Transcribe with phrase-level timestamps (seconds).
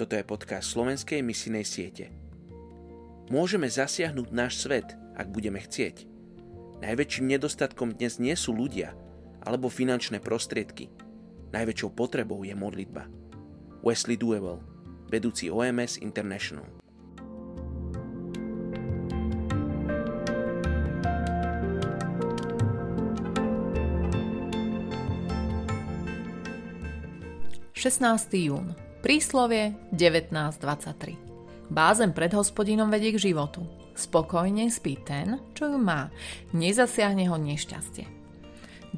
[0.00, 2.08] Toto je podcast slovenskej misijnej siete.
[3.28, 6.08] Môžeme zasiahnuť náš svet, ak budeme chcieť.
[6.80, 8.96] Najväčším nedostatkom dnes nie sú ľudia
[9.44, 10.88] alebo finančné prostriedky.
[11.52, 13.12] Najväčšou potrebou je modlitba.
[13.84, 14.64] Wesley Duewell,
[15.12, 16.64] vedúci OMS International.
[28.32, 33.64] jún Príslovie 19.23 Bázen pred hospodinom vedie k životu.
[33.96, 36.12] Spokojne spí ten, čo ju má.
[36.52, 38.19] Nezasiahne ho nešťastie.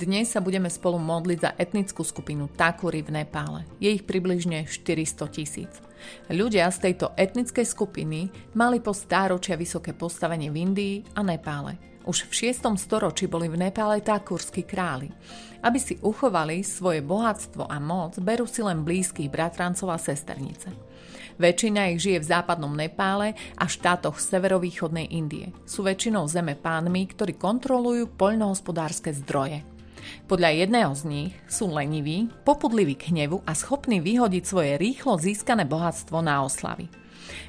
[0.02, 3.62] Dnes sa budeme spolu modliť za etnickú skupinu Takuri v Nepále.
[3.78, 5.78] Je ich približne 400 tisíc.
[6.26, 8.26] Ľudia z tejto etnickej skupiny
[8.58, 11.78] mali po stáročia vysoké postavenie v Indii a Nepále.
[12.02, 12.82] Už v 6.
[12.82, 15.06] storočí boli v Nepále takurskí králi.
[15.62, 20.74] Aby si uchovali svoje bohatstvo a moc, berú si len blízkych bratrancov a sesternice.
[21.38, 25.54] Väčšina ich žije v západnom Nepále a štátoch severovýchodnej Indie.
[25.62, 29.71] Sú väčšinou zeme pánmi, ktorí kontrolujú poľnohospodárske zdroje.
[30.26, 35.66] Podľa jedného z nich sú leniví, popudliví k hnevu a schopní vyhodiť svoje rýchlo získané
[35.68, 36.86] bohatstvo na oslavy.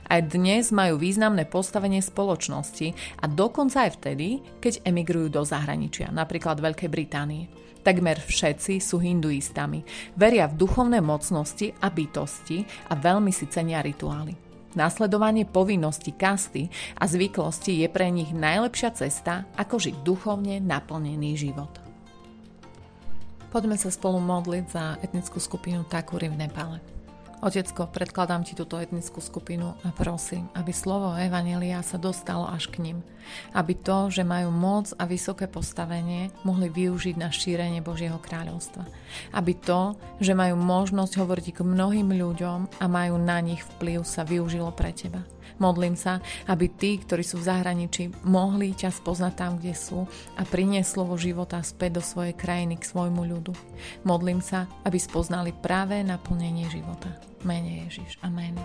[0.07, 6.59] Aj dnes majú významné postavenie spoločnosti a dokonca aj vtedy, keď emigrujú do zahraničia, napríklad
[6.59, 7.49] Veľkej Británie.
[7.83, 9.83] Takmer všetci sú hinduistami,
[10.15, 14.39] veria v duchovné mocnosti a bytosti a veľmi si cenia rituály.
[14.73, 21.83] Nasledovanie povinnosti kasty a zvyklosti je pre nich najlepšia cesta, ako žiť duchovne naplnený život.
[23.53, 26.81] Poďme sa spolu modliť za etnickú skupinu Takuri v Nepale.
[27.45, 32.81] Otecko, predkladám ti túto etnickú skupinu a prosím, aby slovo Evanelia sa dostalo až k
[32.81, 33.05] nim.
[33.53, 38.89] Aby to, že majú moc a vysoké postavenie, mohli využiť na šírenie Božieho kráľovstva.
[39.37, 44.25] Aby to, že majú možnosť hovoriť k mnohým ľuďom a majú na nich vplyv, sa
[44.25, 45.21] využilo pre teba.
[45.59, 50.05] Modlím sa, aby tí, ktorí sú v zahraničí, mohli ťa spoznať tam, kde sú
[50.37, 53.54] a priniesť slovo života späť do svojej krajiny k svojmu ľudu.
[54.08, 57.09] Modlím sa, aby spoznali práve naplnenie života.
[57.43, 58.20] Mene Ježiš.
[58.23, 58.55] Amen.